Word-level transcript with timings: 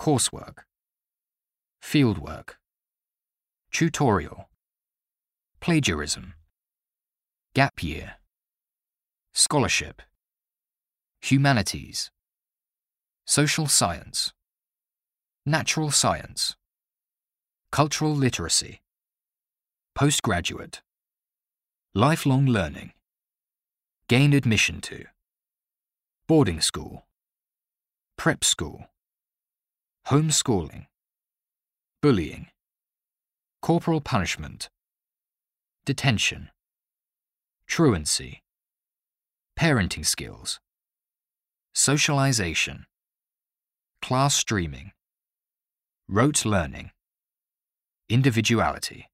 coursework, 0.00 0.64
fieldwork, 1.82 2.54
tutorial, 3.70 4.48
plagiarism, 5.60 6.32
gap 7.52 7.82
year, 7.82 8.14
scholarship, 9.34 10.00
humanities, 11.20 12.10
social 13.26 13.66
science, 13.66 14.32
natural 15.44 15.90
science, 15.90 16.56
cultural 17.70 18.14
literacy, 18.14 18.80
postgraduate, 19.94 20.80
lifelong 21.92 22.46
learning, 22.46 22.92
gain 24.08 24.32
admission 24.32 24.80
to, 24.80 25.04
boarding 26.26 26.62
school, 26.62 27.04
prep 28.16 28.42
school, 28.42 28.86
homeschooling, 30.10 30.86
bullying, 32.02 32.48
corporal 33.62 34.00
punishment, 34.00 34.68
detention, 35.84 36.50
truancy, 37.68 38.42
parenting 39.56 40.04
skills, 40.04 40.58
socialization, 41.72 42.86
class 44.02 44.34
streaming, 44.34 44.90
rote 46.08 46.44
learning, 46.44 46.90
individuality. 48.08 49.06